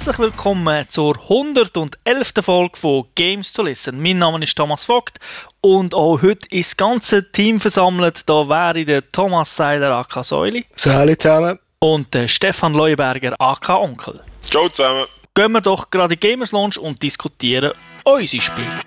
[0.00, 2.32] Herzlich willkommen zur 111.
[2.40, 4.00] Folge von Games to Listen.
[4.00, 5.18] Mein Name ist Thomas Vogt
[5.60, 8.26] und auch heute ist das ganze Team versammelt.
[8.26, 10.64] Da wäre der Thomas Seiler AK Säuli.
[10.74, 11.58] Salut zusammen.
[11.80, 14.22] Und der Stefan Leuberger AK Onkel.
[14.40, 15.04] Ciao zusammen.
[15.34, 17.72] Gehen wir doch gerade in Gamers Launch und diskutieren
[18.04, 18.80] unsere Spiele.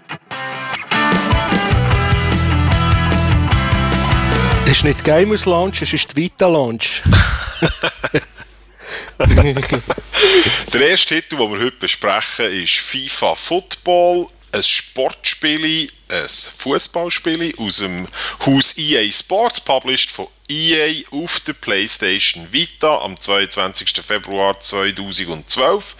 [4.66, 7.04] Es ist nicht Gamers Launch, es ist Vita Launch.
[10.74, 17.78] Der erste Titel, den wir heute besprechen, ist FIFA Football, ein Sportspiel, ein Fußballspiel aus
[17.78, 18.08] dem
[18.46, 23.94] Haus EA Sports, published von EA auf der PlayStation Vita am 22.
[24.02, 25.96] Februar 2012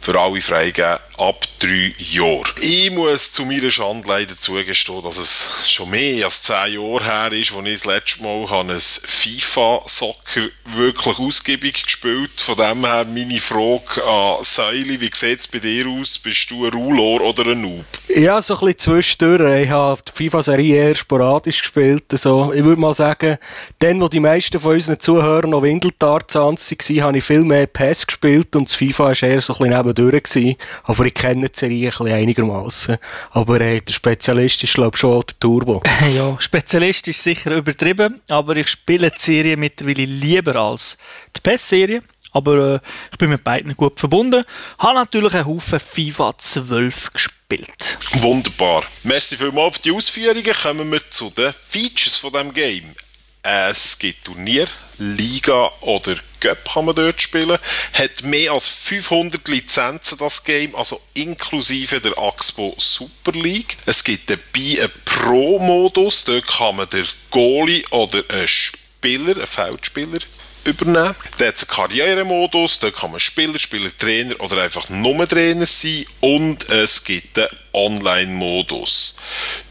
[0.00, 2.44] für alle freigegeben ab drei Jahren.
[2.62, 7.32] Ich muss zu meiner Schande leider zugestehen, dass es schon mehr als zehn Jahre her
[7.32, 13.40] ist, als ich das letzte Mal ein FIFA-Soccer wirklich ausgiebig gespielt Von dem her meine
[13.40, 16.18] Frage an Seili, wie sieht es bei dir aus?
[16.18, 17.84] Bist du ein Rulor oder ein Noob?
[18.08, 19.64] Ja, so ein bisschen zwischendurch.
[19.64, 22.04] Ich habe die FIFA-Serie eher sporadisch gespielt.
[22.10, 23.38] Also, ich würde mal sagen,
[23.80, 28.06] dann, wo die meisten von unseren Zuhörern noch Windeltarzan waren, habe ich viel mehr PES
[28.06, 30.22] gespielt und das FIFA war eher so ein bisschen nebendurch.
[30.22, 30.56] Gewesen.
[30.84, 32.98] Aber ich kenne die Serie ein bisschen einigermaßen.
[33.30, 35.82] Aber äh, der Spezialist ist, glaube ich, schon der Turbo.
[36.14, 40.98] ja, Spezialist ist sicher übertrieben, aber ich spiele die Serie mittlerweile lieber als
[41.36, 42.02] die PES-Serie.
[42.32, 44.44] Aber äh, ich bin mit beiden gut verbunden.
[44.78, 47.98] Habe natürlich einen Haufen FIFA 12 gespielt.
[48.20, 48.84] Wunderbar.
[49.04, 50.54] Merci vielmals für die Ausführungen.
[50.62, 52.94] Kommen wir zu den Features von dem Game.
[53.42, 54.66] Es gibt Turnier,
[54.98, 57.58] Liga oder Cup kann man dort spielen.
[57.92, 63.76] Hat mehr als 500 Lizenzen das Game, also inklusive der Axpo Super League.
[63.86, 70.18] Es gibt dabei einen Pro-Modus, dort kann man den Goalie oder einen Spieler, einen Feldspieler
[70.64, 71.14] übernehmen.
[71.38, 76.04] Dann hat einen Karrieremodus, da kann man Spieler, Spieler, Trainer oder einfach nur Trainer sein.
[76.20, 79.16] Und es gibt einen Online-Modus.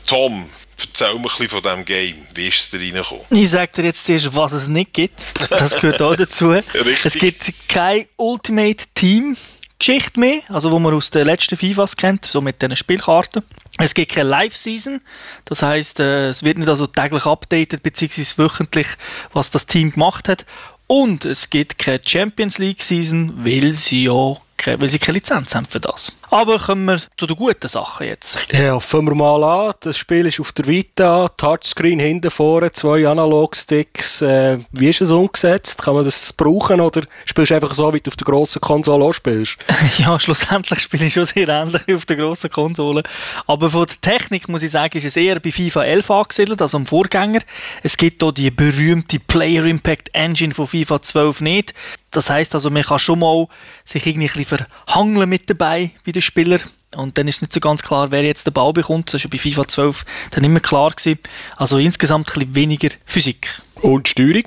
[0.05, 2.15] Tom, erzähl mir ein bisschen von diesem Game.
[2.33, 3.25] Wie ist es da reingekommen?
[3.29, 5.25] Ich sage dir jetzt zuerst, was es nicht gibt.
[5.49, 6.49] Das gehört auch dazu.
[6.73, 7.05] Richtig.
[7.05, 9.35] Es gibt kein Ultimate Team.
[9.79, 13.43] Geschichte mehr, also wo man aus den letzten FIFAs kennt, so mit diesen Spielkarten.
[13.77, 15.01] Es gibt keine Live-Season,
[15.45, 18.87] das heißt, äh, es wird nicht also täglich updated beziehungsweise wöchentlich,
[19.33, 20.47] was das Team gemacht hat.
[20.87, 25.53] Und es gibt keine Champions League Season, weil sie ja keine, weil sie keine Lizenz
[25.53, 26.17] haben für das.
[26.29, 28.51] Aber kommen wir zu den guten Sachen jetzt.
[28.51, 29.73] Ja, fangen wir mal an.
[29.79, 34.21] Das Spiel ist auf der Vita, Touchscreen hinten vorne, zwei Analog-Sticks.
[34.23, 35.81] Äh, wie ist es umgesetzt?
[35.81, 39.05] Kann man das brauchen oder spielst du einfach so, wie du auf der grossen Konsole
[39.05, 39.57] auch spielst?
[39.99, 43.03] ja, schlussendlich spiele ich schon sehr ähnlich wie auf der grossen Konsole.
[43.45, 46.75] Aber von der Technik muss ich sagen, ist es eher bei FIFA 11 angesiedelt, also
[46.75, 47.39] am Vorgänger.
[47.83, 51.73] Es gibt hier die berühmte Player Impact Engine von FIFA 12 nicht.
[52.11, 53.47] Das heißt also, man kann schon mal
[53.85, 56.61] sich irgendwie ein bisschen verhangeln mit dabei bei den Spielern.
[56.95, 59.13] Und dann ist nicht so ganz klar, wer jetzt den Ball bekommt.
[59.13, 60.91] Das war bei FIFA 12 dann immer klar.
[60.91, 61.19] Gewesen.
[61.55, 63.49] Also insgesamt ein bisschen weniger Physik.
[63.81, 64.45] Und Steuerung?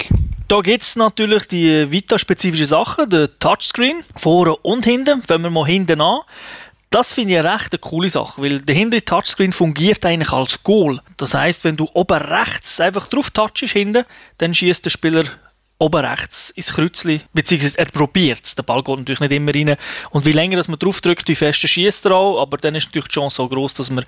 [0.48, 5.22] Da gibt es natürlich die Vita-spezifischen Sachen, den Touchscreen, vorne und hinten.
[5.22, 6.20] Fangen wir mal hinten an.
[6.90, 10.64] Das finde ich eine recht eine coole Sache, weil der hintere Touchscreen fungiert eigentlich als
[10.64, 11.00] Goal.
[11.18, 14.04] Das heißt, wenn du oben rechts einfach drauf touchst hinten,
[14.38, 15.24] dann schießt der Spieler
[15.80, 18.54] oben rechts ins Kreuzli, beziehungsweise er probiert es.
[18.54, 19.76] Der Ball geht natürlich nicht immer rein.
[20.10, 22.40] Und wie länger dass man drauf drückt, wie fester schießt er auch.
[22.40, 24.04] Aber dann ist natürlich die Chance so groß, dass man,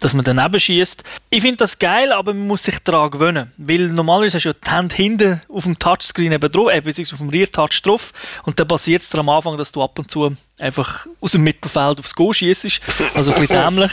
[0.00, 1.04] dass man daneben schießt.
[1.28, 3.52] Ich finde das geil, aber man muss sich daran gewöhnen.
[3.58, 7.22] Weil normalerweise hast du ja die Hand hinten auf dem Touchscreen eben drauf, äh, beziehungsweise
[7.22, 8.12] auf dem Rear-Touch drauf.
[8.44, 11.98] Und dann passiert es am Anfang, dass du ab und zu einfach aus dem Mittelfeld
[11.98, 12.80] aufs Go schießt.
[13.14, 13.92] Also ein bisschen dämlich.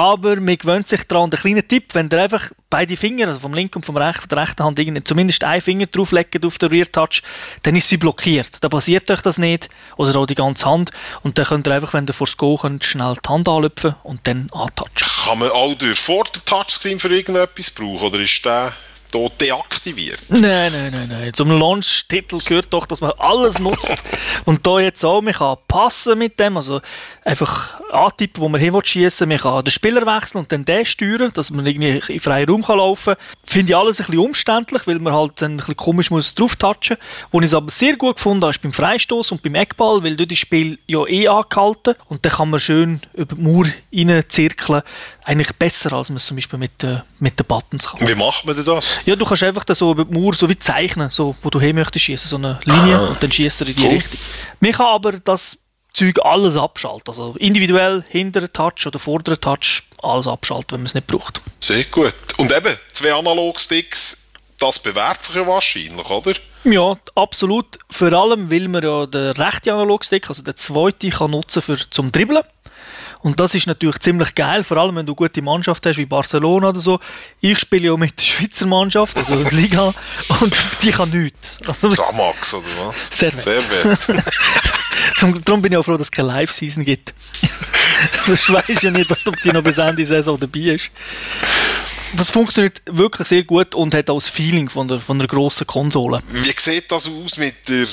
[0.00, 1.28] Aber man gewöhnt sich daran.
[1.28, 4.38] Der kleine Tipp, wenn ihr einfach beide Finger, also vom linken und vom rechten, der
[4.38, 7.22] rechten Hand, zumindest einen Finger drauflegt auf den Rear Touch,
[7.64, 8.64] dann ist sie blockiert.
[8.64, 9.68] Dann passiert euch das nicht.
[9.98, 10.90] Oder auch die ganze Hand.
[11.22, 14.26] Und dann könnt ihr einfach, wenn ihr vors Go könnt, schnell die Hand anlüpfen und
[14.26, 15.06] dann antouchen.
[15.26, 18.08] Kann man auch durch vor der Touchscreen für irgendetwas brauchen?
[18.08, 18.72] Oder ist der
[19.12, 20.22] hier deaktiviert.
[20.28, 21.32] Nein, nein, nein, nein.
[21.32, 23.96] Zum Launch-Titel gehört doch, dass man alles nutzt.
[24.44, 26.80] Und da jetzt auch, man kann passen mit dem, also
[27.24, 31.30] einfach antippen, wo man hin schießen Man kann den Spieler wechseln und dann den steuern,
[31.34, 33.24] dass man irgendwie in freien Raum kann laufen kann.
[33.44, 36.56] Finde ich alles ein bisschen umständlich, weil man halt dann ein bisschen komisch muss drauf
[36.56, 36.96] touchen.
[37.30, 40.16] Wo ich es aber sehr gut gefunden habe, ist beim Freistoß und beim Eckball, weil
[40.16, 44.82] dort das Spiel ja eh angehalten und dann kann man schön über die Mauer reinzirkeln.
[45.24, 48.08] Eigentlich besser, als man es zum Beispiel mit, äh, mit den Buttons kann.
[48.08, 49.00] Wie macht man denn das?
[49.04, 51.76] Ja, du kannst einfach so über die Mauer so wie zeichnen, so, wo du hin
[51.76, 53.90] möchtest schießen, so eine Linie ah, und dann schießt er in die cool.
[53.90, 54.18] Richtung.
[54.60, 55.58] Man kann aber das
[55.92, 60.94] Zeug alles abschalten, also individuell hinteren Touch oder vorderen Touch alles abschalten, wenn man es
[60.94, 61.42] nicht braucht.
[61.60, 62.14] Sehr gut.
[62.36, 66.32] Und eben, zwei Analog-Sticks, das bewährt sich ja wahrscheinlich, oder?
[66.64, 67.78] Ja, absolut.
[67.88, 72.12] Vor allem, weil man ja den rechten Analogstick, also den zweiten, kann nutzen für zum
[72.12, 72.42] Dribbeln.
[73.22, 76.06] Und das ist natürlich ziemlich geil, vor allem wenn du eine gute Mannschaft hast, wie
[76.06, 77.00] Barcelona oder so.
[77.40, 79.92] Ich spiele ja mit der Schweizer Mannschaft, also der Liga,
[80.40, 81.58] und die kann nichts.
[81.66, 83.10] Also, Samax oder was?
[83.12, 83.64] Servet.
[85.18, 87.12] Zum, darum bin ich auch froh, dass es keine Live-Season gibt.
[88.26, 90.90] Sonst weisst ja nicht, dass du die noch bis Ende Saison dabei bist.
[92.14, 95.66] Das funktioniert wirklich sehr gut und hat auch das Feeling von der, von der grossen
[95.66, 96.22] Konsole.
[96.30, 97.86] Wie sieht das aus mit der,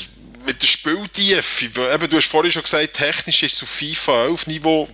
[0.46, 1.66] mit der Spieltiefe?
[1.94, 4.90] Eben, du hast vorhin schon gesagt, technisch ist es auf FIFA 11 Niveau.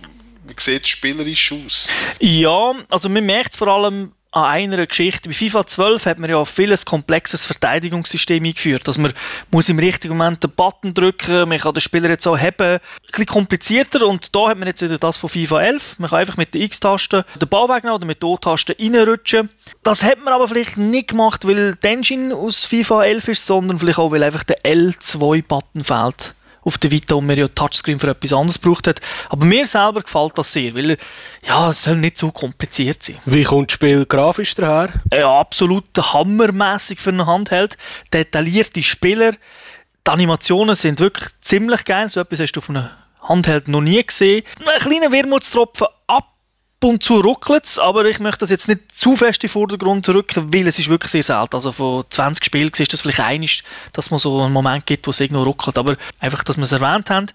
[0.56, 1.90] Sieht es spielerisch aus?
[2.20, 5.28] Ja, also man merkt es vor allem an einer Geschichte.
[5.28, 8.86] Bei FIFA 12 hat man ja vieles komplexes Verteidigungssystem eingeführt.
[8.88, 9.12] Dass man
[9.50, 12.74] muss im richtigen Moment den Button drücken, man kann den Spieler jetzt auch haben.
[12.74, 15.98] Ein bisschen komplizierter und da hat man jetzt wieder das von FIFA 11.
[16.00, 19.50] Man kann einfach mit der X-Taste den Ball oder mit der O-Taste reinrutschen.
[19.82, 23.78] Das hat man aber vielleicht nicht gemacht, weil die Engine aus FIFA 11 ist, sondern
[23.78, 28.08] vielleicht auch, weil einfach der L2-Button fehlt auf der Vita und man ja Touchscreen für
[28.08, 29.00] etwas anderes gebraucht hat.
[29.28, 30.96] Aber mir selber gefällt das sehr, weil
[31.46, 33.16] ja, es soll nicht so kompliziert sein.
[33.26, 34.90] Wie kommt das Spiel grafisch daher?
[35.12, 37.76] Ja, absolut hammermäßig für eine Handheld.
[38.12, 42.08] Detaillierte Spieler, die Animationen sind wirklich ziemlich geil.
[42.08, 42.90] So etwas hast du auf einer
[43.22, 44.44] Handheld noch nie gesehen.
[44.66, 46.33] Ein kleiner Wermutstropfen ab
[46.84, 50.08] und zu ruckelt es, aber ich möchte das jetzt nicht zu fest in den Vordergrund
[50.08, 51.56] rücken, weil es ist wirklich sehr selten.
[51.56, 55.10] Also von 20 Spielen ist das vielleicht einig, dass man so einen Moment gibt, wo
[55.10, 57.28] es irgendwo ruckelt, aber einfach, dass wir es erwähnt haben.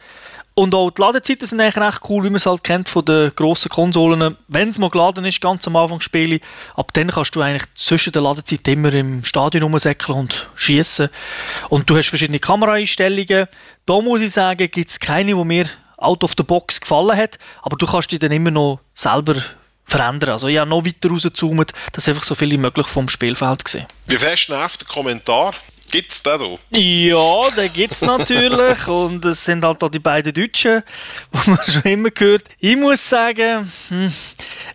[0.54, 3.32] Und auch die Ladezeiten sind eigentlich recht cool, wie man es halt kennt von den
[3.36, 4.36] grossen Konsolen.
[4.50, 6.42] Wenn es mal geladen ist, ganz am Anfang spiele
[6.76, 11.10] ab dann kannst du eigentlich zwischen der Ladezeit immer im Stadion rumsäckeln und schießen.
[11.70, 13.48] Und du hast verschiedene Kameraeinstellungen.
[13.86, 15.66] Da muss ich sagen, gibt es keine, die mir
[16.00, 19.36] out of the box gefallen hat, aber du kannst dich dann immer noch selber
[19.86, 20.32] verändern.
[20.32, 23.86] Also ich habe noch weiter rauszoomt, dass einfach so viel wie möglich vom Spielfeld gesehen.
[24.08, 25.54] Wie fest nervt der Kommentar?
[25.92, 26.78] Gibt es den da?
[26.78, 28.88] Ja, den gibt es natürlich.
[28.88, 30.84] und es sind halt auch die beiden Deutschen,
[31.34, 32.44] die man schon immer gehört.
[32.60, 34.14] Ich muss sagen, hm,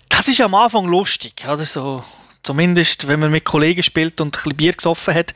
[0.08, 1.44] das ist am Anfang lustig.
[1.46, 2.02] Also
[2.42, 5.34] zumindest, wenn man mit Kollegen spielt und ein bisschen Bier gesoffen hat.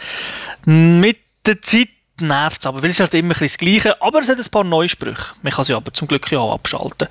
[0.64, 1.88] Mit der Zeit
[2.20, 4.00] nervt es aber, weil es ist halt immer das Gleiche.
[4.00, 5.32] Aber es hat ein paar Neusprüche.
[5.42, 7.08] Man kann sie aber zum Glück ja auch abschalten.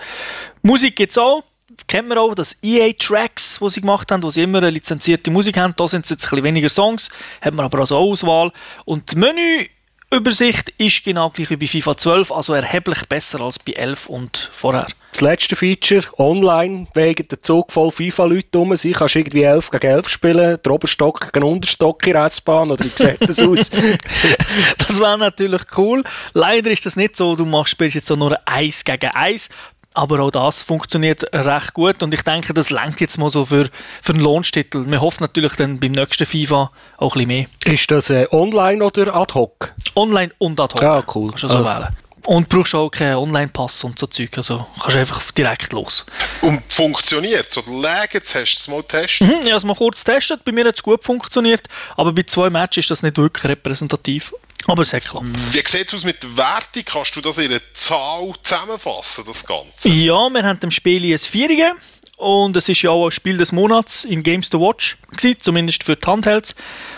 [0.62, 1.44] Musik gibt es auch.
[1.88, 5.32] Kennt man auch, das EA Tracks, die sie gemacht haben, wo sie immer eine lizenzierte
[5.32, 5.74] Musik haben.
[5.76, 7.10] Da sind es jetzt ein bisschen weniger Songs,
[7.42, 8.52] hat man aber also auch Auswahl.
[8.86, 13.74] Und die Menüübersicht ist genau gleich wie bei FIFA 12, also erheblich besser als bei
[13.74, 14.88] 11 und vorher.
[15.18, 19.88] Das letzte Feature, online, wegen der Zug voll FIFA-Leute rum sind, kannst irgendwie 11 gegen
[19.88, 23.72] 11 spielen, der Oberstock gegen Unterstock in der S-Bahn, oder wie sieht das aus?
[24.78, 26.04] das wäre natürlich cool.
[26.34, 29.50] Leider ist das nicht so, du machst, spielst jetzt so nur 1 gegen 1,
[29.96, 33.72] aber auch das funktioniert recht gut und ich denke, das lenkt jetzt mal so für,
[34.04, 34.86] für einen Launch-Titel.
[34.86, 37.74] Wir hoffen natürlich dann beim nächsten FIFA auch ein bisschen mehr.
[37.74, 39.74] Ist das äh, online oder ad hoc?
[39.96, 40.84] Online und ad hoc.
[40.84, 41.32] Ja, cool.
[41.32, 41.80] Kannst du so ah.
[41.80, 42.07] wählen.
[42.28, 44.32] Und brauchst auch keinen Online-Pass und so Zeug.
[44.36, 46.06] Also kannst einfach direkt los.
[46.42, 47.58] Und funktioniert es?
[47.58, 49.28] Oder lägt Hast du es mal getestet?
[49.28, 50.44] Mhm, ich habe es mal kurz getestet.
[50.44, 51.68] Bei mir hat es gut funktioniert.
[51.96, 54.34] Aber bei zwei Matches ist das nicht wirklich repräsentativ.
[54.66, 55.26] Aber es hat geklappt.
[55.54, 56.84] Wie sieht es aus mit der Wertung?
[56.84, 59.88] Kannst du das in einer Zahl zusammenfassen, das Ganze?
[59.88, 61.76] Ja, wir haben dem Spiel ein Vierige.
[62.18, 65.84] Und es ist ja auch ein Spiel des Monats im Games to Watch gewesen, zumindest
[65.84, 66.56] für die Handhelds.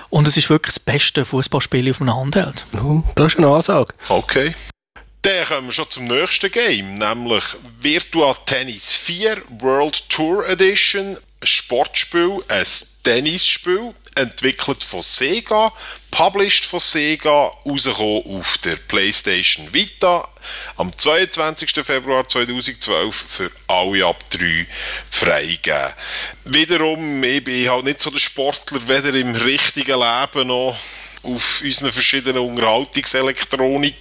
[0.09, 2.65] Und es ist wirklich das beste Fußballspiel auf einem Handheld.
[2.81, 3.93] Oh, das ist eine Ansage.
[4.07, 4.55] Okay.
[5.29, 7.43] Dann kommen wir schon zum nächsten Game, nämlich
[7.79, 11.15] Virtua Tennis 4 World Tour Edition.
[11.15, 12.65] Ein Sportspiel, ein
[13.03, 15.71] Tennisspiel, entwickelt von Sega,
[16.09, 20.27] published von Sega, rausgekommen auf der PlayStation Vita
[20.77, 21.85] am 22.
[21.85, 24.67] Februar 2012 für alle ab 3
[25.11, 25.93] freigegeben.
[26.45, 30.75] Wiederum, ich bin halt nicht so der Sportler, weder im richtigen Leben noch
[31.23, 33.95] auf unseren verschiedenen Unterhaltungselektronik.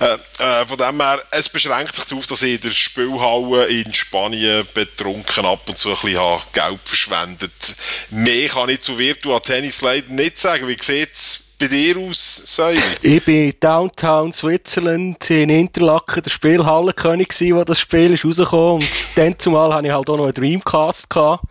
[0.00, 3.92] Äh, äh, von dem her, es beschränkt sich darauf, dass ich in der Spielhalle in
[3.92, 7.74] Spanien betrunken ab und zu ein bisschen Geld verschwendet.
[8.10, 10.66] Mehr kann ich zu Virtua Tennis leider nicht sagen.
[10.66, 12.80] Wie sieht es bei dir aus, Säule?
[13.02, 19.38] Ich bin Downtown Switzerland in Interlaken der Spielhallenkönig wo das Spiel ist rausgekommen und dann
[19.38, 21.44] zumal hatte ich halt auch noch einen Dreamcast gehabt.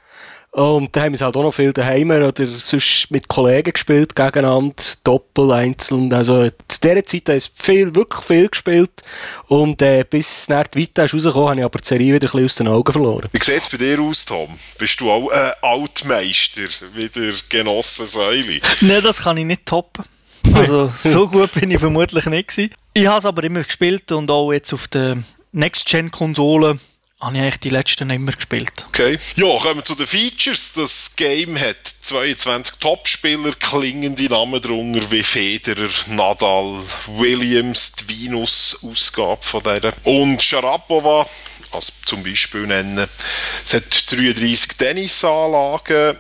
[0.51, 4.83] Und da haben wir halt auch noch viel daheim oder sonst mit Kollegen gespielt, gegeneinander,
[5.03, 6.11] doppel, einzeln.
[6.11, 9.03] Also zu dieser Zeit habe ich viel, wirklich viel gespielt.
[9.47, 12.31] Und äh, bis nach die Vita ist rausgekommen, habe ich aber die Serie wieder ein
[12.31, 13.29] bisschen aus den Augen verloren.
[13.31, 14.49] Wie sieht es bei dir aus, Tom?
[14.79, 16.63] Bist du auch äh, Altmeister
[16.95, 18.59] wie der Genosse Säuli?
[18.81, 20.03] Nein, das kann ich nicht toppen.
[20.53, 22.73] Also so gut bin ich vermutlich nicht gewesen.
[22.93, 25.17] Ich habe es aber immer gespielt und auch jetzt auf der
[25.51, 26.79] Next-Gen-Konsole
[27.19, 28.85] habe ich eigentlich die letzten immer gespielt.
[28.87, 29.19] Okay.
[29.35, 30.73] Ja, kommen wir zu den Features.
[30.73, 39.63] Das Game hat 22 Topspieler, klingende Namen drunter wie Federer, Nadal, Williams, die Venus-Ausgabe von
[39.63, 41.27] der und Sharapova,
[41.71, 43.07] als zum Beispiel nennen.
[43.65, 46.17] Es hat 33 Tennisanlagen,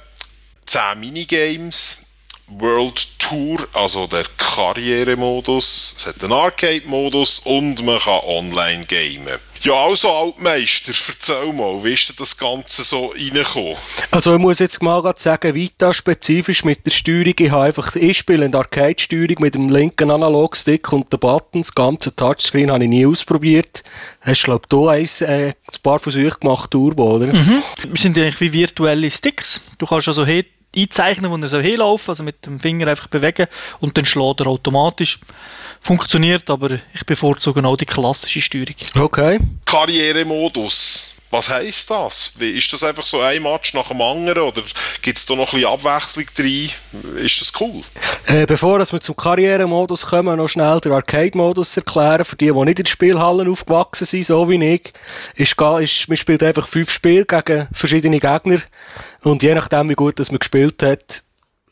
[0.65, 2.08] 10 Minigames,
[2.57, 9.39] World Tour, also der Karrieremodus, es hat einen Arcade-Modus und man kann online gamen.
[9.61, 13.75] Ja, also Altmeister, erzähl mal, wie ist denn das Ganze so reingekommen?
[14.09, 17.95] Also ich muss jetzt mal gerade sagen, Vita spezifisch mit der Steuerung, ich habe einfach,
[17.95, 22.85] ich spiele eine Arcade-Steuerung mit dem linken Analogstick und den Buttons, das ganze Touchscreen habe
[22.85, 23.83] ich nie ausprobiert.
[24.21, 27.27] Hast du, glaube ich, hier eins, äh, ein paar Versuche gemacht, Turbo, oder?
[27.27, 27.61] Mhm.
[27.91, 29.61] Das sind eigentlich wie virtuelle Sticks.
[29.77, 30.45] Du kannst also hier
[30.81, 33.47] einzeichnen, wo er so hinlaufen, also mit dem Finger einfach bewegen
[33.79, 35.19] und dann schlägt er automatisch.
[35.81, 38.75] Funktioniert, aber ich bevorzuge auch die klassische Steuerung.
[38.95, 39.39] Okay.
[39.65, 41.08] Karrieremodus.
[41.31, 42.33] Was heisst das?
[42.39, 44.63] Ist das einfach so ein Match nach dem anderen oder
[45.01, 46.69] gibt es da noch ein bisschen Abwechslung drin?
[47.17, 47.83] Ist das cool?
[48.25, 52.25] Äh, bevor dass wir zum Karrieremodus kommen, noch schnell den Arcade-Modus erklären.
[52.25, 54.91] Für die, die nicht in Spielhallen aufgewachsen sind, so wie ich,
[55.35, 58.61] ist, ist, man spielt einfach fünf Spiele gegen verschiedene Gegner.
[59.21, 61.21] Und je nachdem, wie gut das man gespielt hat,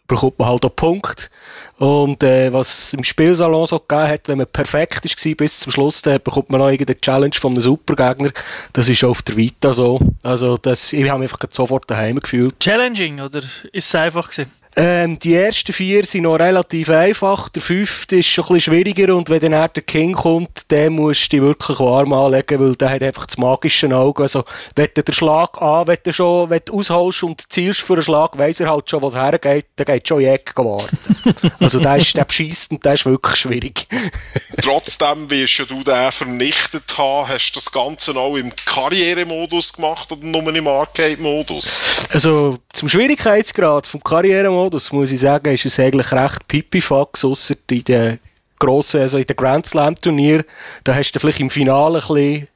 [0.07, 1.29] bekommt man halt auch Punkt.
[1.77, 6.01] Und äh, was im Spielsalon so gegeben hat, wenn man perfekt war bis zum Schluss,
[6.01, 8.31] dann bekommt man noch irgendeine Challenge von einem Supergegner.
[8.73, 9.99] Das ist auch auf der Vita so.
[10.23, 12.59] Also das, ich habe mich einfach sofort daheim gefühlt.
[12.59, 14.51] Challenging, oder ist es einfach gewesen?
[14.79, 17.49] Ähm, die ersten vier sind noch relativ einfach.
[17.49, 21.33] Der fünfte ist schon ein bisschen schwieriger und wenn dann der King kommt, dann musst
[21.33, 24.21] du dich wirklich warm anlegen, weil der hat einfach das magische Auge.
[24.21, 27.93] Also, wenn du den Schlag an, wenn du schon, wenn du ausholst und zielst für
[27.93, 30.95] einen Schlag, weiss er halt schon, was hergeht, dann geht schon in die Ecke warten.
[31.59, 32.27] also, der ist, der
[32.69, 33.87] und der ist wirklich schwierig.
[34.61, 37.29] Trotzdem wirst ja du den vernichtet haben.
[37.29, 41.83] Hast du das Ganze auch im Karrieremodus gemacht oder nur im Arcade-Modus?
[42.13, 47.83] Also, zum Schwierigkeitsgrad vom Karrieremodus muss ich sagen, ist es eigentlich recht pipifax, ausser in
[47.83, 48.19] den
[48.59, 50.45] grossen, also in den Grand Slam Turnier.
[50.83, 52.47] Da hast du vielleicht im Finale ein bisschen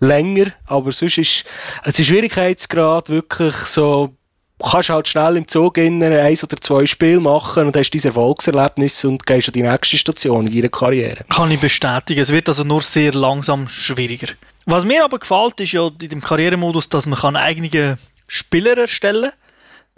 [0.00, 1.44] länger, aber sonst ist,
[1.82, 4.14] also der Schwierigkeitsgrad wirklich so,
[4.62, 9.04] kannst halt schnell im Zug innen eins oder zwei Spiele machen und hast dein Erfolgserlebnis
[9.04, 11.24] und gehst an die nächste Station in deiner Karriere.
[11.28, 12.20] Kann ich bestätigen.
[12.20, 14.28] Es wird also nur sehr langsam schwieriger.
[14.66, 19.47] Was mir aber gefällt, ist ja in dem Karrieremodus, dass man eigene Spieler erstellen kann.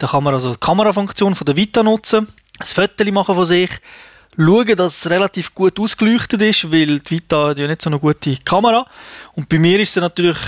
[0.01, 2.27] Da kann man also die Kamerafunktion von der Vita nutzen,
[2.59, 3.69] ein Foto machen von sich,
[4.35, 7.99] schauen, dass es relativ gut ausgeleuchtet ist, weil die Vita hat ja nicht so eine
[7.99, 8.87] gute Kamera.
[9.33, 10.39] Und bei mir ist es natürlich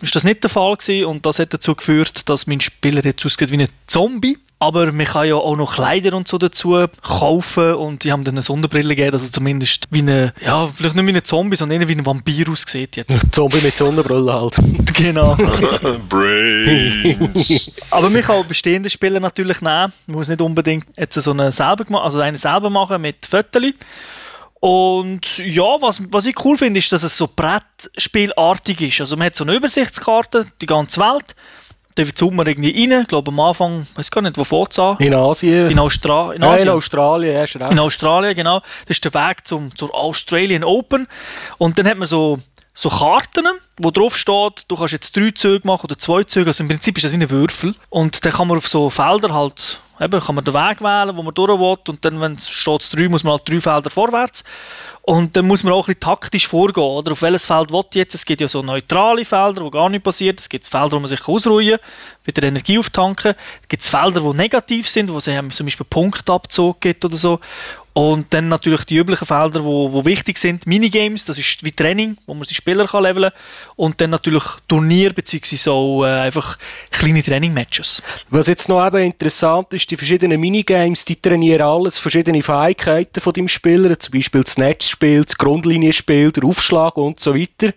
[0.00, 3.26] ist das nicht der Fall gewesen und das hat dazu geführt, dass mein Spieler jetzt
[3.26, 4.38] aussieht wie ein Zombie.
[4.62, 8.34] Aber man kann ja auch noch Kleider und so dazu kaufen und die haben dann
[8.34, 11.88] eine Sonderbrille gegeben, also zumindest wie eine, ja, vielleicht nicht wie ein Zombie, sondern eher
[11.88, 13.10] wie ein Vampir aussieht jetzt.
[13.32, 14.56] Zombie mit Sonnenbrille halt.
[14.94, 15.34] genau.
[16.10, 17.72] Brains.
[17.90, 19.94] Aber man kann auch bestehende Spiele natürlich nehmen.
[20.06, 23.72] Man muss nicht unbedingt jetzt so eine selber, also eine selber machen mit Fotos.
[24.60, 29.00] Und ja, was, was ich cool finde, ist, dass es so Brettspielartig ist.
[29.00, 31.34] Also man hat so eine Übersichtskarte, die ganze Welt.
[31.94, 33.02] Da zoomt man irgendwie rein.
[33.02, 34.96] Ich glaube am Anfang, ich weiß gar nicht, wo an?
[34.98, 35.70] In Asien.
[35.70, 36.68] In, Austra in Nein, Asien.
[36.68, 37.72] in Australien, erst recht.
[37.72, 38.60] In Australien, genau.
[38.86, 41.08] Das ist der Weg zum, zur Australian Open.
[41.58, 42.38] Und dann hat man so,
[42.72, 43.46] so Karten,
[43.78, 46.46] wo drauf steht, du kannst jetzt drei Züge machen oder zwei Züge.
[46.46, 47.74] Also im Prinzip ist das wie ein Würfel.
[47.88, 51.22] Und dann kann man auf so Felder halt, eben, kann man den Weg wählen, wo
[51.22, 51.76] man durch will.
[51.88, 54.44] Und dann, wenn es steht drei, muss man halt drei Felder vorwärts.
[55.02, 57.12] Und dann muss man auch ein bisschen taktisch vorgehen, oder?
[57.12, 58.14] Auf welches Feld will ich jetzt?
[58.14, 60.38] Es gibt ja so neutrale Felder, wo gar nichts passiert.
[60.38, 61.78] Es gibt Felder, wo man sich ausruhen kann,
[62.24, 63.34] wieder Energie auftanken.
[63.62, 67.40] Es gibt Felder, die negativ sind, wo es zum Beispiel Punktabzug gibt oder so.
[67.92, 70.64] Und dann natürlich die üblichen Felder, wo, wo wichtig sind.
[70.66, 73.74] Minigames, das ist wie Training, wo man die Spieler kann leveln kann.
[73.74, 76.56] Und dann natürlich Turnier, beziehungsweise auch äh, einfach
[76.92, 78.02] kleine Training-Matches.
[78.28, 83.32] Was jetzt noch eben interessant ist, die verschiedenen Minigames, die trainieren alles, verschiedene Fähigkeiten von
[83.32, 87.72] dem Spieler, zum Beispiel das Netzspiel, das Grundlinienspiel, der Aufschlag und so weiter.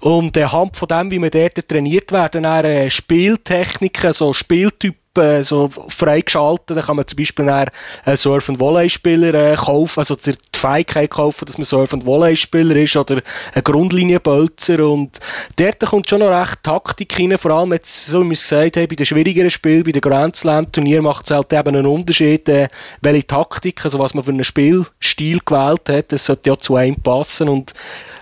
[0.00, 5.42] Und anhand von dem, wie man dort trainiert werden, dann äh, Spieltechniken, so Spieltypen, äh,
[5.42, 6.76] so freigeschaltet.
[6.76, 11.46] Da kann man zum Beispiel einen Surf- und Volleyspieler äh, kaufen, also die Fähigkeit kaufen,
[11.46, 13.20] dass man Surf- und Volleyspieler ist oder
[13.54, 15.18] ein Grundlinienbölzer und
[15.56, 18.76] dort kommt schon noch recht Taktik rein, vor allem jetzt, so wie wir es gesagt
[18.76, 21.86] haben, bei den schwierigeren Spielen, bei den Grand Slam Turnier macht es halt eben einen
[21.86, 22.68] Unterschied, äh,
[23.00, 26.96] welche Taktik, also was man für einen Spielstil gewählt hat, das sollte ja zu einem
[26.96, 27.48] passen.
[27.48, 27.74] Und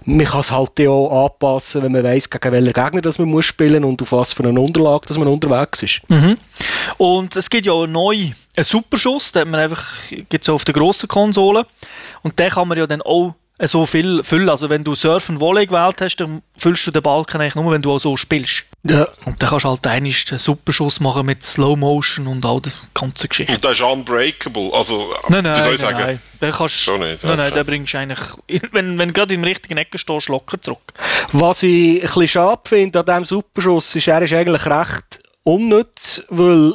[0.06, 3.28] man kann es halt ja auch anpassen, wenn man weiss, gegen welchen Gegner das man
[3.28, 6.00] muss spielen und auf was für eine Unterlage dass man unterwegs ist.
[6.08, 6.36] Mhm.
[6.98, 9.84] Und es gibt ja auch neu einen Superschuss, den man einfach
[10.28, 11.66] gibt's auf der grossen Konsole.
[12.22, 14.48] Und den kann man ja dann auch so viel füllen.
[14.48, 17.82] Also wenn du Surfen Volley gewählt hast, dann füllst du den Balken eigentlich nur, wenn
[17.82, 18.64] du auch so spielst.
[18.82, 19.06] Ja.
[19.24, 23.28] Und dann kannst du halt einen Superschuss machen mit Slow Motion und all das ganze
[23.28, 23.54] Geschichte.
[23.54, 24.70] Und das ist unbreakable.
[24.72, 26.04] Also, Nein, nein, wie soll ich nein, sagen?
[26.04, 26.20] nein.
[26.40, 27.54] Den kannst, Schon nicht, Nein, nein, okay.
[27.54, 28.20] den bringst du eigentlich,
[28.72, 30.92] wenn, wenn du gerade im richtigen Ecke stehst, locker zurück.
[31.32, 36.22] Was ich ein bisschen schade finde an diesem Superschuss, ist, er ist eigentlich recht unnütz,
[36.28, 36.74] weil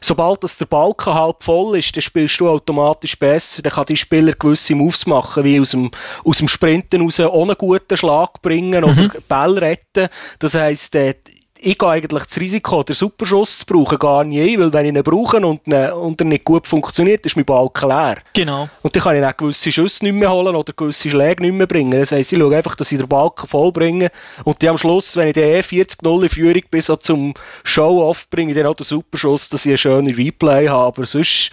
[0.00, 3.62] sobald das der Balken halb voll ist, dann spielst du automatisch besser.
[3.62, 5.90] Dann kann die Spieler gewisse Moves machen, wie aus dem,
[6.24, 10.08] aus dem Sprinten raus ohne guten Schlag bringen oder Ball retten.
[10.38, 11.14] Das heisst, äh,
[11.62, 15.02] ich gehe eigentlich das Risiko, den Superschuss zu brauchen, gar nie, weil wenn ich ihn
[15.02, 18.16] brauche und, ihn, und er nicht gut funktioniert, ist mein Balken leer.
[18.32, 18.68] Genau.
[18.82, 21.66] Und dann kann ich dann gewisse Schüsse nicht mehr holen oder gewisse Schläge nicht mehr
[21.66, 21.98] bringen.
[21.98, 24.10] Das heisst, ich schaue einfach, dass ich den Balken voll bringe
[24.44, 28.28] und die am Schluss, wenn ich den eh 40-0 in Führung bin, so zum Show-Off
[28.30, 30.86] bringe ich dann auch den Superschuss, dass ich einen schönen Replay habe.
[30.86, 31.50] Aber sonst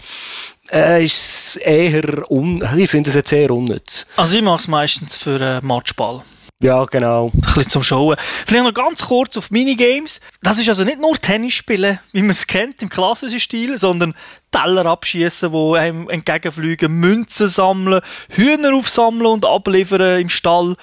[0.71, 4.05] äh, ist es eher un ich finde es jetzt eher unnütz.
[4.15, 6.21] Also ich mache es meistens für einen Matchball.
[6.59, 7.31] Ja, genau.
[7.33, 8.17] Ein bisschen zum Schauen.
[8.47, 10.21] Vielleicht noch ganz kurz auf Minigames.
[10.41, 14.15] Das ist also nicht nur Tennis spielen, wie man es kennt im klassischen Stil, sondern
[14.51, 20.75] Teller abschießen, wo einem entgegenfliegen, Münzen sammeln, Hühner aufsammeln und abliefern im Stall.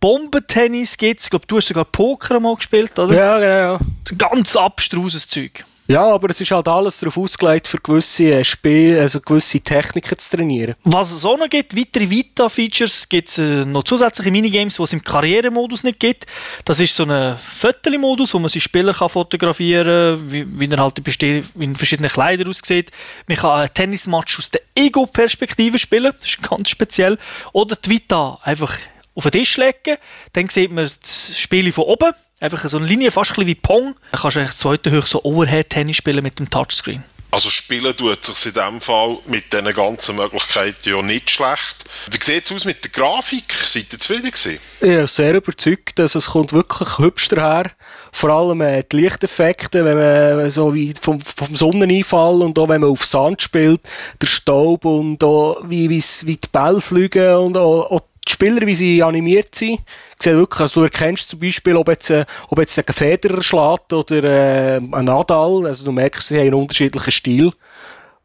[0.00, 1.26] Bombentennis gibt es.
[1.26, 3.14] Ich glaube, du hast sogar Poker mal gespielt, oder?
[3.14, 3.78] Ja, genau.
[4.16, 5.64] Ganz abstruses Zeug.
[5.90, 10.18] Ja, aber es ist halt alles darauf ausgelegt, für gewisse äh, Spiele, also gewisse Techniken
[10.18, 10.74] zu trainieren.
[10.84, 14.92] Was es auch noch gibt, weitere Vita-Features, gibt es äh, noch zusätzliche Minigames, die es
[14.92, 16.26] im Karrieremodus nicht gibt.
[16.66, 20.76] Das ist so ein Fotomodus, wo man seinen Spieler kann fotografieren kann, wie, wie er
[20.76, 22.90] halt in verschiedenen Kleidern aussieht.
[23.26, 27.16] Man kann einen Tennismatch aus der Ego-Perspektive spielen, das ist ganz speziell.
[27.54, 28.76] Oder die Vita einfach
[29.14, 29.96] auf den Tisch legen,
[30.34, 33.94] dann sieht man das Spiel von oben, einfach so eine Linie, fast ein wie Pong.
[34.12, 37.04] Dann kannst du eigentlich zweite Höhe so Overhead-Tennis spielen mit dem Touchscreen.
[37.30, 41.84] Also spielen tut sich in diesem Fall mit diesen ganzen Möglichkeiten ja nicht schlecht.
[42.10, 43.52] Wie sieht es aus mit der Grafik?
[43.52, 44.58] Seid ihr zufrieden gewesen?
[44.80, 47.70] Bin sehr überzeugt, dass es kommt wirklich hübsch daher.
[48.12, 49.98] Vor allem äh, die Lichteffekte, wenn
[50.38, 53.82] man so wie vom, vom Sonneneinfall und auch wenn man auf Sand spielt,
[54.22, 58.66] der Staub und auch wie, wie's- wie die Bälle fliegen und auch, auch die Spieler,
[58.66, 59.80] wie sie animiert sind.
[60.18, 63.42] Ich sehe wirklich, also du erkennst zum Beispiel, ob jetzt, äh, ob jetzt ein Federer
[63.42, 65.66] schlägt oder äh, ein Nadal.
[65.66, 67.52] Also du merkst, sie haben einen unterschiedlichen Stil.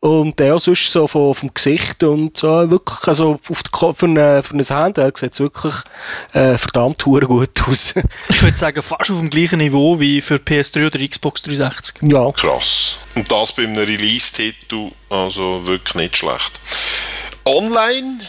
[0.03, 4.05] Und der auch sonst so vom, vom Gesicht und so wirklich, also auf der, für,
[4.05, 5.75] eine, für ein Handheld sieht es wirklich
[6.33, 7.95] äh, verdammt hure gut aus.
[8.27, 12.11] Ich würde sagen, fast auf dem gleichen Niveau wie für PS3 oder Xbox 360.
[12.11, 12.29] ja.
[12.33, 12.97] Krass.
[13.15, 16.59] Und das bei einem Release-Titel, also wirklich nicht schlecht.
[17.45, 18.19] Online,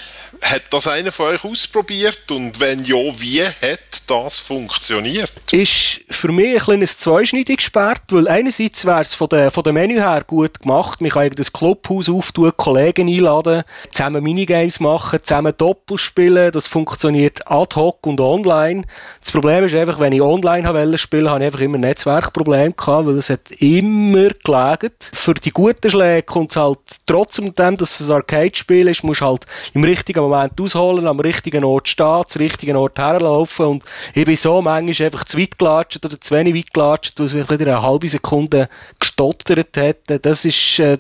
[0.44, 2.30] hat das einer von euch ausprobiert?
[2.30, 5.33] Und wenn ja, wie hat das funktioniert?
[5.50, 9.72] Ist für mich ein kleines zweischneidiges Schwert, weil einerseits wäre es von der, von der
[9.72, 11.00] Menü her gut gemacht.
[11.00, 16.52] Man kann das Clubhaus auftun, Kollegen einladen, zusammen Minigames machen, zusammen Doppel spielen.
[16.52, 18.85] Das funktioniert ad hoc und online.
[19.20, 23.07] Das Problem ist einfach, wenn ich online wollte spielen, habe ich einfach immer Netzwerkprobleme gehabt,
[23.07, 25.11] weil es hat immer gelegt.
[25.14, 29.22] Für die guten Schläge kommt es halt trotzdem dem, dass es ein Arcade-Spiel ist, musst
[29.22, 34.25] halt im richtigen Moment ausholen, am richtigen Ort stehen, zum richtigen Ort herlaufen und ich
[34.25, 37.53] bin so manchmal einfach zu weit gelatscht oder zu wenig weit gelatscht, weil es wieder
[37.53, 38.68] eine halbe Sekunde
[38.99, 40.25] gestottert hat.
[40.25, 40.99] Das ist, äh,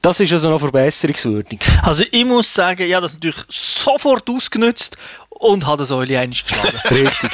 [0.00, 1.60] das ist also noch verbesserungswürdig.
[1.82, 4.96] Also ich muss sagen, ja, das natürlich sofort ausgenutzt
[5.28, 6.78] und hat das Euli einig geschlagen.
[6.90, 7.30] Richtig.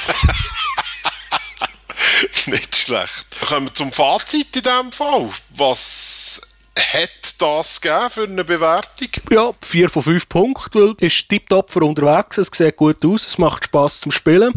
[2.46, 3.26] nicht schlecht.
[3.40, 5.28] Dann kommen wir zum Fazit in diesem Fall.
[5.50, 6.47] Was
[6.78, 9.08] hat das gegeben für eine Bewertung?
[9.30, 13.26] Ja, 4 von 5 Punkten, weil es ist tiptop für unterwegs, es sieht gut aus,
[13.26, 14.52] es macht Spaß zum Spielen.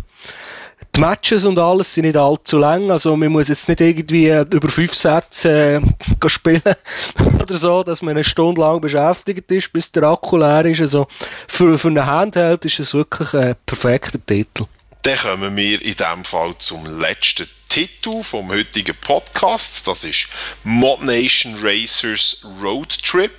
[0.93, 4.67] Die Matches und alles sind nicht allzu lang, also man muss jetzt nicht irgendwie über
[4.67, 5.81] fünf Sätze
[6.21, 6.61] äh, spielen
[7.41, 10.81] oder so, dass man eine Stunde lang beschäftigt ist, bis der Akku leer ist.
[10.81, 11.07] Also
[11.47, 14.65] für, für einen Handheld ist es wirklich ein perfekter Titel.
[15.03, 19.87] Dann kommen wir in diesem Fall zum letzten Titel vom heutigen Podcast.
[19.87, 20.27] Das ist
[20.65, 23.31] Mod Nation Racers Road Trip.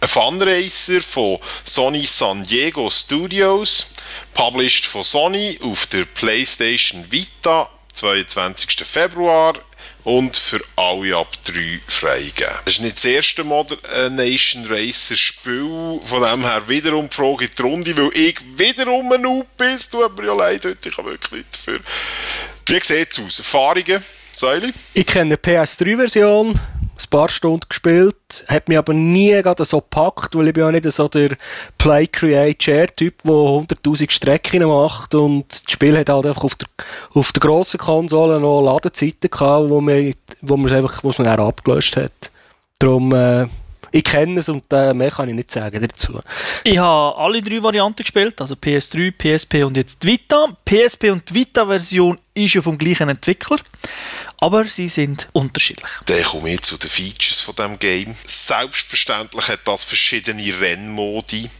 [0.00, 3.88] Ein Funracer von Sony San Diego Studios,
[4.32, 8.86] published von Sony auf der PlayStation Vita, 22.
[8.86, 9.52] Februar
[10.04, 12.54] und für alle ab 3 freigegeben.
[12.64, 17.14] Das ist nicht das erste Mod äh, Nation Racer Spiel, von dem her wiederum die
[17.14, 20.88] Frage in die Runde, weil ich wiederum ein Noob bin, tut mir ja leid heute,
[20.88, 21.80] ich habe wirklich nicht dafür.
[22.68, 23.38] Wie sieht es aus?
[23.38, 24.74] Erfahrungen, Säuli?
[24.92, 30.34] Ich kenne die PS3-Version, ein paar Stunden gespielt, hat mich aber nie gerade so gepackt,
[30.34, 31.38] weil ich bin ja nicht so der
[31.78, 36.68] Play, Create, Share-Typ, der 100'000 Strecken macht und das Spiel hat halt einfach auf der,
[37.14, 41.96] auf der grossen Konsole noch Ladezeiten gehabt, wo man, wo man einfach, wo man abgelöscht
[41.96, 42.30] hat.
[42.80, 43.46] Darum, äh,
[43.90, 46.20] Ich kenne es und äh, mehr kann ich nicht sagen dazu.
[46.64, 50.56] Ich habe alle drei Varianten gespielt, also PS3, PSP und jetzt die Vita.
[50.64, 53.58] PSP und die Vita-Version ist ja vom gleichen Entwickler,
[54.38, 55.90] aber sie sind unterschiedlich.
[56.06, 58.14] Dann komme ich zu den Features von dem Game.
[58.26, 61.50] Selbstverständlich hat das verschiedene Rennmodi.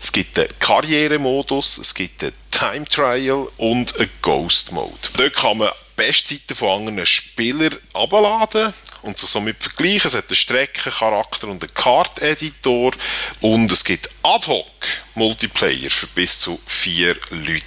[0.00, 4.92] Es gibt einen Karrieremodus, es gibt einen Time Trial und einen Ghost Mode.
[5.16, 8.72] Dort kann man Bestzeiten von anderen Spielern abladen
[9.06, 10.08] und sich somit vergleichen.
[10.08, 12.92] Es hat einen Streckencharakter und einen Karteditor
[13.40, 14.66] und es gibt Ad-Hoc
[15.14, 17.62] Multiplayer für bis zu vier Leute.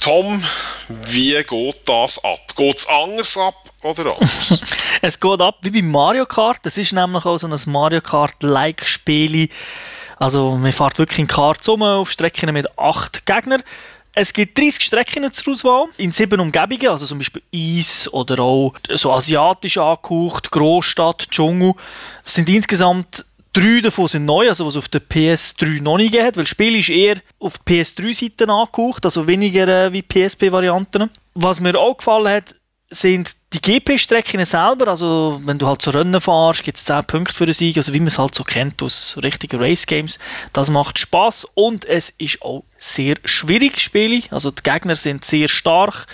[0.00, 0.42] Tom,
[1.08, 2.54] wie geht das ab?
[2.56, 4.62] Geht es anders ab oder anders?
[5.02, 6.58] es geht ab wie bei Mario Kart.
[6.62, 9.48] Das ist nämlich auch so ein Mario Kart-like Spiel.
[10.16, 13.62] Also man fährt wirklich in Karts um auf Strecken mit acht Gegnern.
[14.20, 18.74] Es gibt 30 Strecken zur Auswahl in sieben Umgebungen, also zum Beispiel Eis oder auch
[18.92, 21.74] so asiatisch angehaucht, Großstadt, Dschungel.
[22.24, 26.36] Es sind insgesamt drei davon sind neu, also was auf der PS3 noch nicht hat,
[26.36, 31.10] weil das Spiel ist eher auf PS3-Seite angehaucht, also weniger äh, wie PSP-Varianten.
[31.34, 32.56] Was mir auch gefallen hat,
[32.90, 37.34] sind die GP-Strecken selber, also wenn du halt so Rennen fährst, gibt es 10 Punkte
[37.34, 40.18] für den Sieg, also wie man es halt so kennt aus richtigen Race-Games.
[40.52, 44.22] Das macht Spaß und es ist auch sehr schwierig Spiele.
[44.30, 46.06] Also die Gegner sind sehr stark.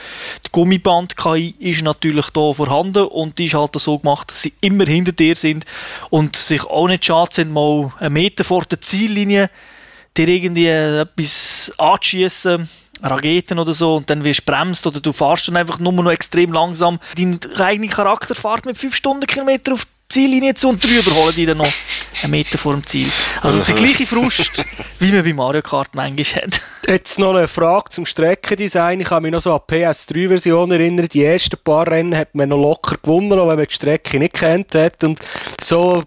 [0.46, 4.86] Die Gummiband-KI ist natürlich da vorhanden und die ist halt so gemacht, dass sie immer
[4.86, 5.64] hinter dir sind
[6.10, 9.50] und sich auch nicht schade sind, mal einen Meter vor der Ziellinie
[10.16, 12.68] dir irgendwie etwas anzuschießen
[13.02, 16.10] Raketen oder so und dann wirst du bremst oder du fährst dann einfach nur noch
[16.10, 16.98] extrem langsam.
[17.16, 21.46] Dein eigener Charakter fährt mit 5 Stundenkilometer auf die Ziellinie zu und drüber überholen die
[21.46, 21.72] dann noch
[22.22, 23.08] einen Meter vor dem Ziel.
[23.40, 24.64] Also der gleiche Frust,
[24.98, 26.60] wie man bei Mario Kart manchmal hat.
[26.86, 29.00] Jetzt noch eine Frage zum Streckendesign.
[29.00, 31.08] Ich kann mich noch so an die PS3-Version erinnern.
[31.12, 34.34] Die ersten paar Rennen hat man noch locker gewonnen, auch wenn man die Strecke nicht
[34.34, 35.02] kennt hat.
[35.04, 35.18] Und
[35.60, 36.02] so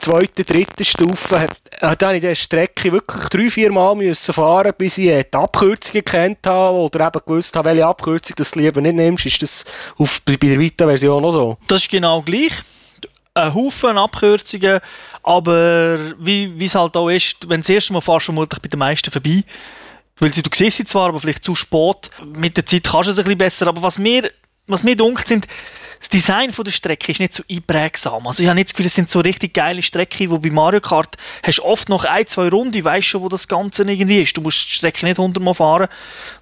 [0.00, 4.98] zweite, dritte Stufe hat, hat ich diese Strecke wirklich drei, vier Mal müssen fahren, bis
[4.98, 9.26] ich die Abkürzungen kennt habe oder eben gewusst habe, welche Abkürzung du lieber nicht nimmst.
[9.26, 9.64] Ist das
[9.98, 11.58] auf, bei der Vita-Version auch so?
[11.68, 12.52] Das ist genau gleich.
[13.34, 14.80] Ein Haufen Abkürzungen,
[15.22, 18.78] aber wie es halt auch ist, wenn du das erste Mal fährst, vermutlich bei den
[18.78, 19.44] meisten vorbei.
[20.18, 22.10] Weil sie, du siehst sie zwar, aber vielleicht zu spät.
[22.36, 23.66] Mit der Zeit kannst du es ein bisschen besser.
[23.68, 24.30] Aber was mir,
[24.66, 25.46] was mir dunkelt, sind
[26.00, 28.26] das Design der Strecke ist nicht so einprägsam.
[28.26, 30.80] Also ich habe nicht das Gefühl, es sind so richtig geile Strecken, wo bei Mario
[30.80, 34.34] Kart hast oft noch ein, zwei Runden, weißt schon, wo das Ganze irgendwie ist.
[34.34, 35.88] Du musst die Strecke nicht hundertmal fahren.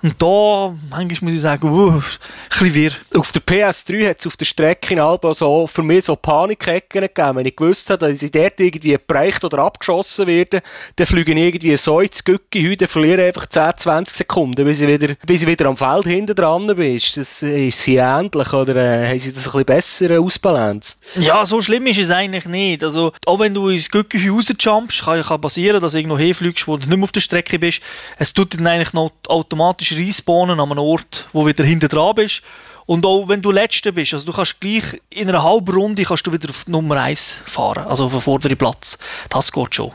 [0.00, 2.02] Und da, manchmal muss ich sagen, uh, ein
[2.48, 2.92] bisschen wirr.
[3.16, 7.00] Auf der PS3 hat es auf der Strecke in Alba so, für mich so Panikecken
[7.00, 7.36] gegeben.
[7.36, 10.62] Wenn ich gewusst habe, dass ich dort irgendwie bereicht oder abgeschossen werde,
[10.94, 14.86] dann fliege ich irgendwie so ins Gücki, dann verliere einfach 10, 20 Sekunden, bis ich
[14.86, 16.94] wieder, bis ich wieder am Feld hinten dran bin.
[16.94, 20.98] Das ist sie ähnlich, oder äh, haben sie das bisschen besser ausbalanciert.
[21.16, 22.84] Ja, so schlimm ist es eigentlich nicht.
[22.84, 26.76] Also, auch wenn du ins Gücki rausjumpst, kann ja passieren, dass du irgendwo hinfliegst, wo
[26.76, 27.82] du nicht mehr auf der Strecke bist.
[28.18, 32.14] Es tut dann eigentlich noch automatisch respawnen an einem Ort, wo du wieder hinten dran
[32.14, 32.42] bist.
[32.87, 36.26] Und auch wenn du Letzter bist, also du kannst gleich in einer halben Runde kannst
[36.26, 38.98] du wieder auf Nummer 1 fahren, also auf den vorderen Platz.
[39.28, 39.92] Das geht schon.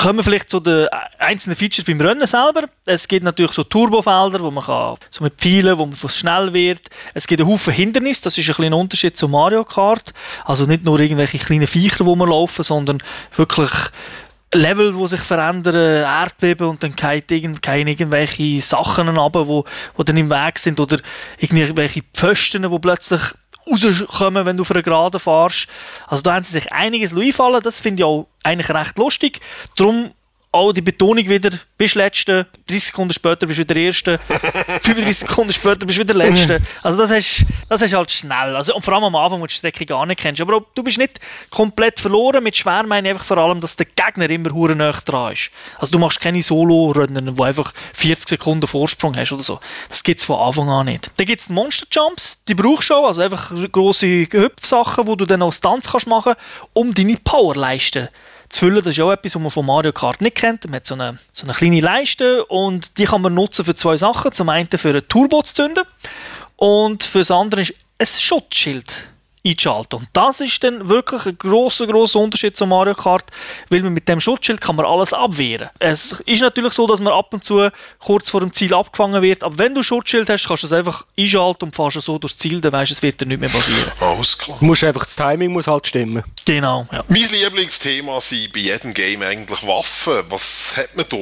[0.00, 0.86] Kommen wir vielleicht zu den
[1.18, 2.68] einzelnen Features beim Rennen selber.
[2.86, 6.82] Es gibt natürlich so Turbofelder, wo man kann, so mit Pfeilen, wo man schnell wird.
[7.14, 10.14] Es gibt einen Haufen Hindernisse, das ist ein kleiner Unterschied zu Mario Kart.
[10.44, 13.02] Also nicht nur irgendwelche kleinen Viecher, wo man laufen, sondern
[13.34, 13.72] wirklich
[14.54, 19.64] Level, die sich verändern, Erdbeben und dann fallen irgendwelche Sachen wo,
[19.96, 20.98] wo dann im Weg sind oder
[21.38, 23.20] irgendwelche Pfosten, die plötzlich
[23.70, 25.68] rauskommen, wenn du auf einer Gerade fährst.
[26.06, 29.40] Also da haben sie sich einiges einfallen Das finde ich auch eigentlich recht lustig.
[29.76, 30.12] Darum
[30.58, 35.52] auch die Betonung wieder, bist Letzte, 30 Sekunden später bist du wieder Erste, 35 Sekunden
[35.52, 36.60] später bist du wieder Letzte.
[36.82, 38.56] Also das hast, das hast halt schnell.
[38.56, 40.40] Also, und vor allem am Anfang, wo du die Strecke gar nicht kennst.
[40.40, 42.42] Aber du bist nicht komplett verloren.
[42.42, 45.50] Mit schwer meine ich einfach vor allem, dass der Gegner immer hure nah dran ist.
[45.78, 49.60] Also du machst keine Solo-Rennen, wo einfach 40 Sekunden Vorsprung hast oder so.
[49.88, 51.10] Das gibt es von Anfang an nicht.
[51.16, 55.42] Dann gibt es Monster-Jumps, die brauchst du auch, also einfach grosse Hüpfsachen, wo du dann
[55.42, 56.34] auch Stunts kannst machen,
[56.72, 58.82] um deine Powerleiste zu füllen.
[58.82, 60.64] Das ist auch etwas, was man von Mario Kart nicht kennt.
[60.64, 63.96] Man hat so eine, so eine kleine Leiste und die kann man nutzen für zwei
[63.96, 64.32] Sachen.
[64.32, 65.84] Zum einen für ein Turbo zu zünden
[66.56, 69.08] und für das andere ist ein Schutzschild
[69.44, 70.00] einzuschalten.
[70.00, 73.24] Und das ist dann wirklich ein grosser, grosser Unterschied zu Mario Kart,
[73.70, 75.70] weil man mit dem Schutzschild kann man alles abwehren.
[75.78, 79.44] Es ist natürlich so, dass man ab und zu kurz vor dem Ziel abgefangen wird,
[79.44, 82.60] aber wenn du Schutzschild hast, kannst du es einfach einschalten und fährst so durchs Ziel,
[82.60, 83.90] dann weißt du, es wird dir nicht mehr passieren.
[84.00, 84.56] Alles klar.
[84.60, 86.22] Du musst einfach, das Timing muss halt stimmen.
[86.44, 87.04] Genau, ja.
[87.08, 90.22] Mein Lieblingsthema sind bei jedem Game eigentlich Waffen.
[90.28, 91.16] Was hat man da?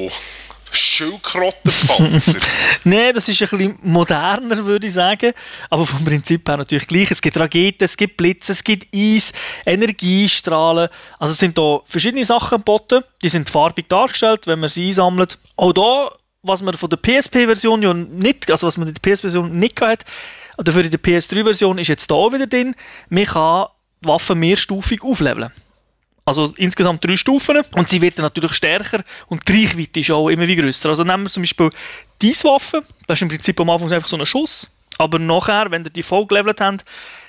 [0.77, 2.39] Schildkrottenpanzer.
[2.85, 5.33] Nein, das ist ein bisschen moderner, würde ich sagen.
[5.71, 7.11] Aber vom Prinzip her natürlich gleich.
[7.11, 9.33] Es gibt Raketen, es gibt Blitze, es gibt Eis,
[9.65, 10.89] Energiestrahlen.
[11.19, 13.03] Also es sind da verschiedene Sachen geboten.
[13.23, 15.39] Die sind farbig dargestellt, wenn man sie einsammelt.
[15.57, 16.11] Auch da,
[16.43, 20.05] was man von der PSP-Version ja nicht, also was man in der PSP-Version nicht hat,
[20.59, 22.75] dafür in der PS3-Version ist jetzt da wieder drin,
[23.09, 23.67] man kann
[24.03, 25.53] die Waffe mehrstufig aufleveln.
[26.27, 27.63] Also insgesamt drei Stufen.
[27.77, 30.89] Und sie wird dann natürlich stärker und die Reichweite ist auch immer wie größer.
[30.91, 31.71] Also nehmen wir zum Beispiel
[32.21, 32.83] diese Waffe.
[33.07, 34.77] Das ist im Prinzip am Anfang einfach so ein Schuss.
[34.99, 36.85] Aber nachher, wenn ihr die voll gelevelt habt,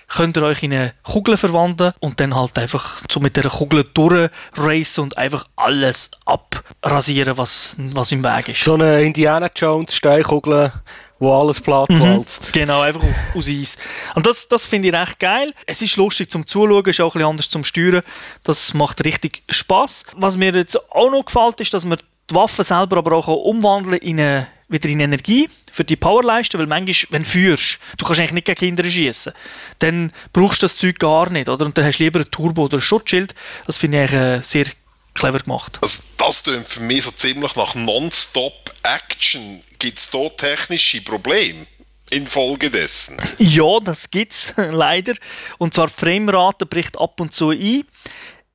[0.08, 3.84] könnt ihr euch in eine Kugel verwandeln und dann halt einfach so mit der Kugel
[3.94, 8.64] durchracen und einfach alles abrasieren, was, was im Weg ist.
[8.64, 10.72] So eine Indiana Jones Steinkugel,
[11.20, 12.00] wo alles platt Mhm.
[12.02, 12.54] walzt.
[12.54, 13.78] Genau, einfach auf, aus Eis.
[14.16, 15.54] Und das, das finde ich recht geil.
[15.66, 18.04] Es ist lustig zum Zuschauen, ist auch ein bisschen anders zum Steuern.
[18.44, 20.06] Das macht richtig Spaß.
[20.16, 21.98] Was mir jetzt auch noch gefällt, ist, dass man
[22.30, 26.68] die Waffe selber aber auch umwandeln in eine, wieder in Energie für die Powerleiste, weil
[26.68, 29.34] manchmal, wenn du führst, du kannst eigentlich nicht gegen Kinder schießen,
[29.80, 31.66] dann brauchst du das Zeug gar nicht, oder?
[31.66, 33.34] Und dann hast du lieber ein Turbo oder ein Schutzschild.
[33.66, 34.66] Das finde ich eigentlich äh, sehr
[35.14, 35.80] clever gemacht.
[35.82, 39.62] Also, das klingt für mich so ziemlich nach Non-Stop-Action.
[39.80, 41.66] Gibt es da technische Probleme
[42.10, 43.18] infolgedessen?
[43.38, 45.14] Ja, das gibt's leider.
[45.58, 47.84] Und zwar die Framerate bricht ab und zu ein.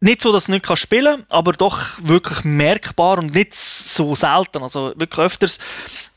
[0.03, 4.61] Nicht so, dass du nicht kannst spielen aber doch wirklich merkbar und nicht so selten.
[4.61, 5.61] Also wirklich öfters.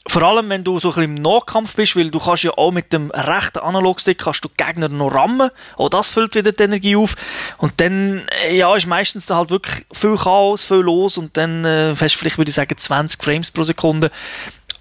[0.08, 2.71] Vor allem, wenn du so ein bisschen im Nahkampf bist, weil du kannst ja auch
[2.71, 5.52] mit dem rechten Analogstick kannst du Gegner noch rammen.
[5.78, 7.15] Auch das füllt wieder die Energie auf.
[7.60, 11.63] Und dann äh, ja, ist meistens da halt wirklich viel Chaos, viel los und dann
[11.63, 14.10] äh, hast du vielleicht, würde ich sagen, 20 Frames pro Sekunde.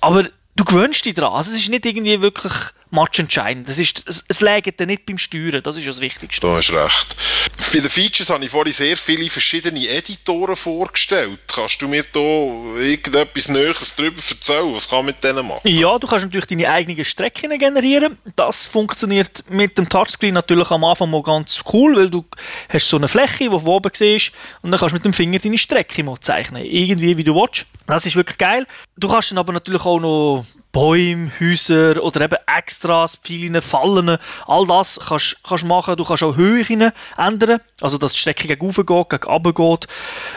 [0.01, 0.25] Aber
[0.57, 1.35] du gewöhnst dich dran.
[1.35, 2.55] Also es ist nicht irgendwie wirklich
[2.95, 3.69] matchentscheidend.
[3.69, 5.63] Ist, es, es dann nicht beim Steuern.
[5.63, 6.41] Das ist das Wichtigste.
[6.41, 7.17] Du hast recht.
[7.73, 11.41] Bei den Features habe ich vorhin sehr viele verschiedene Editoren vorgestellt.
[11.53, 14.75] Kannst du mir da irgendetwas Näheres darüber erzählen?
[14.75, 15.61] Was kann man mit denen machen?
[15.65, 18.17] Ja, du kannst natürlich deine eigenen Strecken generieren.
[18.37, 22.25] Das funktioniert mit dem Touchscreen natürlich am Anfang mal ganz cool, weil du
[22.69, 25.39] hast so eine Fläche, die du oben siehst und dann kannst du mit dem Finger
[25.39, 26.65] deine Strecke mal zeichnen.
[26.65, 27.67] Irgendwie, wie du willst.
[27.87, 28.67] Das ist wirklich geil.
[28.97, 34.67] Du kannst dann aber natürlich auch noch Bäume, Häuser oder eben Extras, Pfeilen, Fallen, all
[34.67, 35.95] das kannst du machen.
[35.97, 39.87] Du kannst auch Höhen ändern, also dass die Strecke gegen oben geht, gegen runter geht,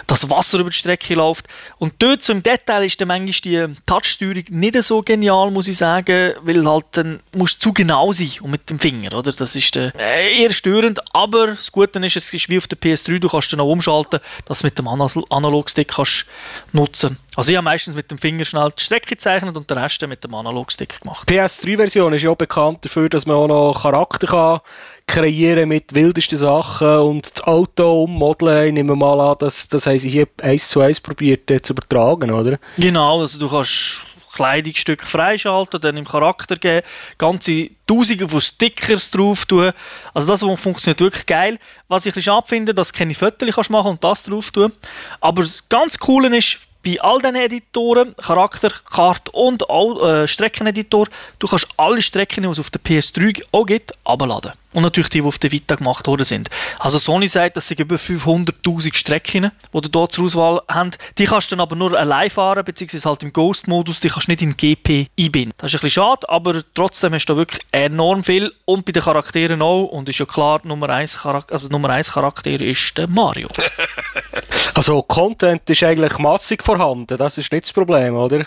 [0.06, 1.48] dass Wasser über die Strecke läuft.
[1.80, 5.78] Und dort so im Detail ist dann manchmal die Touchsteuerung nicht so genial, muss ich
[5.78, 9.32] sagen, weil halt dann musst du zu genau sein und mit dem Finger, oder?
[9.34, 13.18] Das ist äh, eher störend, aber das Gute ist, es ist wie auf der PS3,
[13.18, 16.28] du kannst dann auch umschalten, dass du mit dem Ana- Analogstick kannst
[16.74, 17.18] nutzen.
[17.38, 20.24] Also ich habe meistens mit dem Finger schnell die Strecke gezeichnet und den Rest mit
[20.24, 21.30] dem Analogstick gemacht.
[21.30, 24.60] Die PS3-Version ist ja auch bekannt dafür, dass man auch noch Charakter kann
[25.06, 28.68] kreieren mit wildesten Sachen und das Auto ummodeln.
[28.68, 31.74] Ich nehme mal an, das, das haben sie hier eins zu eins probiert äh, zu
[31.74, 32.58] übertragen, oder?
[32.76, 34.02] Genau, also du kannst
[34.36, 36.86] Kleidungsstücke freischalten, dann im Charakter geben,
[37.18, 39.72] ganze Tausende von Stickers drauf tun.
[40.14, 41.58] Also das funktioniert wirklich geil.
[41.88, 44.52] Was ich ein bisschen schade finde, dass du keine Fotos kannst machen und das drauf
[44.52, 44.74] tun.
[45.22, 51.08] Aber das ganz Coole ist, bei all diesen Editoren, Charakter, Karte und auch, äh, Streckeneditor,
[51.40, 54.54] du kannst alle Strecken, die es auf der PS3 auch gibt, abladen.
[54.74, 56.50] Und natürlich die, die auf der Vita gemacht worden sind.
[56.78, 60.98] Also Sony sagt, das sind über 500'000 Strecken, die du hier zur Auswahl hast.
[61.18, 64.34] Die kannst du dann aber nur allein fahren, beziehungsweise halt im Ghost-Modus, die kannst du
[64.34, 65.54] nicht in GP einbinden.
[65.58, 68.92] Das ist ein bisschen schade, aber trotzdem hast du da wirklich enorm viel und bei
[68.92, 69.86] den Charakteren auch.
[69.86, 73.48] Und ist ja klar, Nummer 1 Charakter, also Nummer 1 Charakter ist der Mario.
[74.74, 78.46] Also Content ist eigentlich massig vorhanden, das ist nicht das Problem, oder?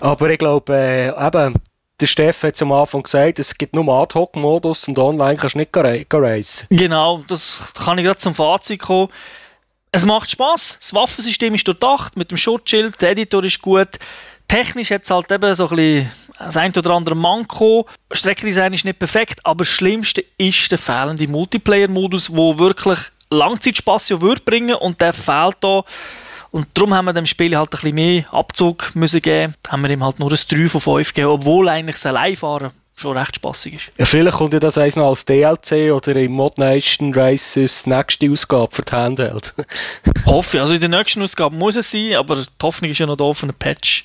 [0.00, 1.54] Aber ich glaube, äh, eben,
[2.00, 5.74] der Steff hat am Anfang gesagt, es gibt nur Ad-Hoc-Modus und online kannst du nicht
[5.74, 6.66] racen.
[6.70, 9.08] Genau, das kann ich gerade zum Fazit kommen.
[9.92, 10.78] Es macht Spaß.
[10.80, 13.98] Das Waffensystem ist durchdacht mit dem Schutzschild, der Editor ist gut.
[14.48, 17.86] Technisch hat es halt eben so ein bisschen das ein oder andere Manko.
[18.12, 22.98] Streckendesign ist nicht perfekt, aber das Schlimmste ist der fehlende Multiplayer-Modus, wo wirklich
[23.30, 25.84] Langzeitspass ja würde bringen und der fehlt da.
[26.50, 29.54] Und darum haben wir dem Spiel halt ein bisschen mehr Abzug müssen geben.
[29.62, 32.70] Da haben wir ihm halt nur ein 3 von 5 gegeben, obwohl eigentlich das Alleinfahren
[32.94, 33.90] schon recht spaßig ist.
[33.98, 38.30] Ja, vielleicht kommt ja das eins noch als DLC oder im Mod Nation Races nächste
[38.30, 39.54] Ausgabe für die Handheld.
[40.26, 40.60] Hoffe ich.
[40.62, 43.24] Also in der nächsten Ausgabe muss es sein, aber die Hoffnung ist ja noch da
[43.24, 44.04] auf einen Patch.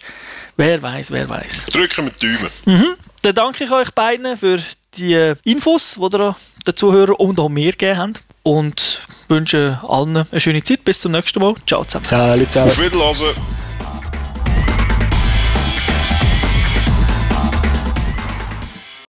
[0.58, 1.68] Wer weiß, wer weiß.
[1.68, 2.98] Drücken wir die Daumen.
[3.22, 4.60] Dann danke ich euch beiden für
[4.98, 6.36] die äh, Infos, die ihr
[6.68, 8.22] den Zuhörern und auch mir gegeben habt.
[8.44, 10.84] Und wünsche allen eine schöne Zeit.
[10.84, 11.56] Bis zum nächsten Mal.
[11.68, 12.06] Ciao zusammen.
[12.06, 12.72] Salut zusammen.
[12.72, 13.71] Auf Wiedersehen.